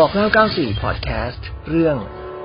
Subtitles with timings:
[0.00, 1.96] บอกเล่า94 Podcast เรื่อง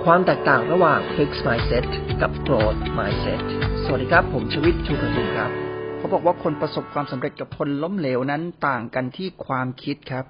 [0.04, 1.86] ความแตกต่างระหว่าง Fix Mindset
[2.22, 3.42] กับ Growth Mindset
[3.84, 5.52] สวัสดีครับ ผมชวิตชูประทุมครับ
[5.98, 10.26] เขาบอกว่าคนประสบความสำเร็จกับคนล้มเหลวนั้นต่างกันที่ความคิดครับ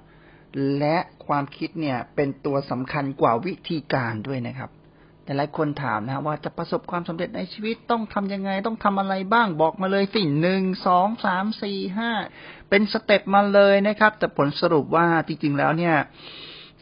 [0.78, 0.96] และ
[1.26, 4.70] ความคิดเนี่ยเป็นตัวสำคัญกว่าวิธีการด้วยนะครับ
[5.24, 12.10] แต่หลายคนถามนะว่าจะประสบความสำเร็จในชีวิตต้องทำยังไงต้องทำอะไรบ้างบอกมาเลยสิหนึ่งสองสามสี่ห้า
[12.68, 15.96] เป็น step มาเลยนะครับ แต่ผลสรุปว่าจริง ๆ แล้วเนี่ย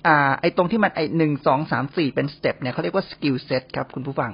[0.07, 4.31] อ่า ไอตรงที่มันไอหนึ่งสองสามสี่เป็น step เนี่ยเขาเรียกว่า skill set ครับคุณผู้ฟัง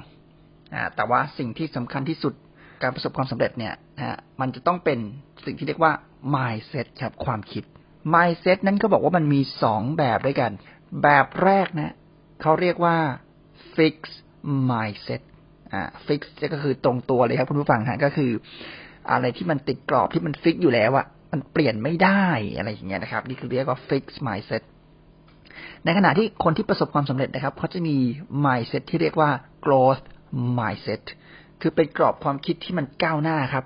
[0.73, 2.33] อ่า แต่ว่าสิ่งที่สำคัญที่สุด
[2.81, 4.99] การประสบความสำเร็จเนี่ยนะฮะมันจะต้องเป็น
[5.45, 5.93] สิ่งที่เรียกว่า
[6.35, 7.63] mindset ครับความคิด
[8.13, 10.51] mindset นั้นก็บอกว่ามันมีสองแบบด้วยกัน
[11.03, 11.93] แบบแรกนะ
[12.41, 12.97] เขาเรียกว่า
[13.75, 13.95] fix
[14.71, 15.21] mindset
[15.73, 16.21] อ่า fix
[16.53, 18.31] ก็คือตรงตัวเลยครับคุณผู้ฟังฮะก็คือ
[19.11, 22.25] อะไรที่มันติดกรอบที่มันฟิกอยู่แล้วอะมันเปลี่ยนไม่ได้
[22.57, 24.63] อะไรอย่างเงี้ยนะครับ นี่คือเรียกว่า fix mindset
[25.85, 27.95] ในขณะที่คนที่ประสบความสำเร็จนะครับเขาจะมี
[28.45, 29.29] mindset ที่เรียกว่า
[29.65, 30.03] growth
[30.57, 31.01] mindset
[31.61, 33.65] คือเป็นกรอบความคิดที่มันก้าวหน้าครับ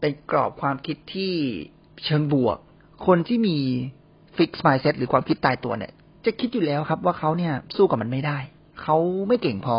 [0.00, 1.32] เป็นกรอบความคิดที่
[2.04, 2.58] เชิงบวก
[3.06, 3.58] คนที่มี
[4.36, 5.92] fixed mindset หรือความคิดตายตัวเนี่ย
[6.24, 8.38] จะคิดอยู่แล้วครับ ว่าเขาเนี่ยสู้กับมันไม่ได้
[8.82, 8.96] เขา
[9.28, 9.78] ไม่เก่งพอ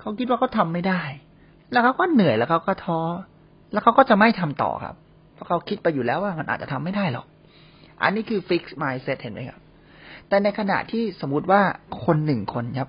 [0.00, 1.02] เขาคิดว่าเขาทาไม่ได้
[1.72, 3.00] แล้วเขาก็เหนื่อยแล้วเขาก็ท้อ
[3.72, 4.94] แล้วเขาก็จะไม่ทำต่อครับ
[5.34, 7.26] เพราะเขาคิดไปอยู่แล้วว่ามันอาจจะทำไม่ได้หรอก
[8.02, 9.60] อันนี้คือ fixed mindset เห็นไหมครับ
[10.28, 11.60] แต่ในขณะที่สมมติว่า
[12.04, 12.88] คนหนึ่งคนครับ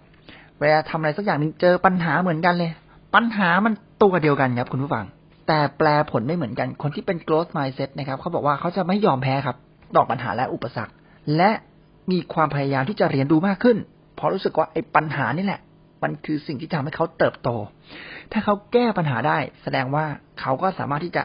[0.60, 2.72] เวลาทำอะไรสักอย่างหนึ่งเจอปัญหาเหมือนกันเลย
[3.16, 3.74] ปัญหามัน
[4.04, 5.06] ตัวเดียวกันครับคุณผู้ฟัง
[5.48, 9.58] แต่แปลผลไม่เหมือนกัน คนที่เป็น growth mindset นะครับเขาบอกว่าเขาจะไม่ยอมแพ้ครับ
[9.96, 10.94] ต่อปัญหาและอุปสรรค
[11.38, 11.52] และ
[12.12, 13.78] มีความพยายามที่จะเรียนรู้มากขึ้น
[14.16, 15.62] เพราะรู้สึกว่าไอ้ปัญหานี่แหละ
[16.04, 17.50] มันคือสิ่งที่ทำให้เขาเติบโต
[18.32, 20.06] ถ้าเขาแก้ปัญหาได้ แสดงว่า
[20.40, 21.24] เขาก็สามารถที่จะ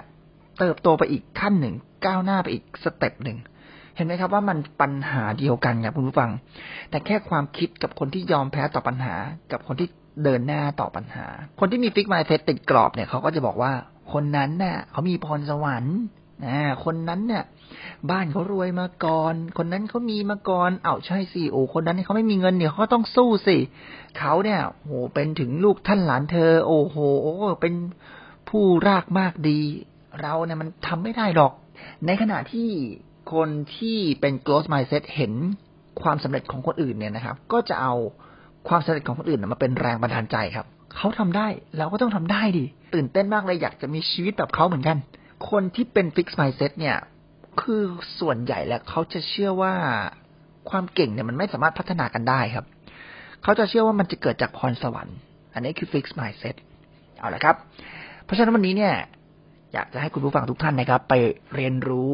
[0.59, 1.75] เติบโตไปอีกขั้นหนึ่ง
[2.07, 3.39] ก้าวหน้าไปอีก step หนึ่ง
[3.97, 6.31] เห็นไหมครับว่ามันปัญหาเดียวกันครับคุณผู้ฟัง
[6.91, 9.15] แต่แค่ความคิดกับคนที่ยอมแพ้ต่อปัญหา
[9.53, 9.89] กับคนที่
[10.25, 11.27] เดินหน้าต่อปัญหา
[11.61, 13.73] คนที่มี fix mindset ติดกรอบเนี่ยเขาก็จะบอกว่า
[14.13, 15.99] คนนั้นน่ะเขามีพรสวรรค์
[16.47, 17.45] อ่าคนนั้นเนี่ย
[18.11, 23.57] บ้านเขารวยมาก่อน คนนั้นเขามีมาก่อนเอ้าใช่สิโอ้คนนั้นเขาไม่มีเงินเนี่ยเขาต้องสู้สิ
[24.19, 26.97] เขาเนี่ยโหเป็นถึงลูกท่านหลานเธอ โอ้โห
[27.61, 27.75] เป็น
[28.49, 29.61] ผู้รากมากดี
[30.21, 31.53] เราเนี่ยมันทำไม่ได้หรอก
[32.07, 32.69] ในขณะที่
[33.35, 35.33] คนที่เป็น growth mindset เห็น
[36.03, 37.95] ความสำเร็จของคนอื่นเนี่ยนะครับ ก็จะเอา
[38.69, 41.47] ความสำเร็จของคนอื่นมาเป็นแรงบันดาลใจครับ เขาทำได้
[41.79, 42.65] เราก็ต้องทำได้ดิ
[42.95, 44.97] ตื่นเต้นมากเลยอยากจะมีชีวิตแบบเขาเหมือนกัน
[45.51, 46.97] คนที่เป็น fix mindset เนี่ย
[47.61, 47.83] คือ
[48.21, 49.75] ส่วนใหญ่แล้วเขาจะเชื่อว่า
[50.71, 52.65] ความเก่งเนี่ยมันไม่สามารถพัฒนากันได้ครับ
[53.43, 55.17] เขาจะเชื่อว่ามันจะเกิดจากพรสวรรค์
[55.55, 56.55] อันนี้คือ fix mindset
[57.19, 57.57] เอาละครับ
[58.25, 58.95] เพราะฉะนั้นวันนี้เนี่ย
[59.75, 61.15] อยากจะให้คุณผู้ฟังทุกท่านนะครับ ไป
[61.55, 62.13] เรียนรู้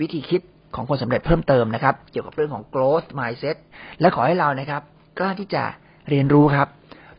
[0.00, 0.40] วิธีคิด
[0.74, 3.56] ของคนสำเร็จเพิ่มเติมนะครับ เกี่ยวกับเรื่องของ growth mindset
[4.00, 4.82] และขอให้เรานะครับ
[5.18, 5.62] กล้าที่จะ
[6.08, 6.68] เรียนรู้ครับ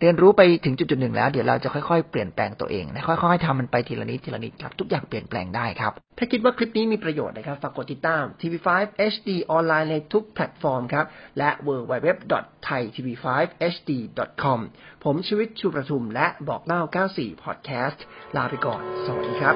[0.02, 8.68] เรียนรู้ไปถึงจุดจุดหนึ่งแล้ว เดี๋ยวเราจะค่อยๆ เปลี่ยนแปลงตัวเองนะค่อยๆทำมันไปทีละนิดทีละนิดครับ ทุกอย่างเปลี่ยนแปลงได้ครับ ถ้าคิดว่าคลิปนี้มีประโยชน์นะครับ ฝากกดติดตาม TV5
[9.14, 11.06] HD ออนไลน์ในทุกแพลตฟอร์มครับ
[11.38, 14.60] และ www.thaitv5hd.com
[15.04, 16.82] ผมชีวิตชูประทุมและบอกเล่า
[17.14, 18.00] 94 Podcast
[18.36, 19.56] ลาไปก่อน สวัสดีครับ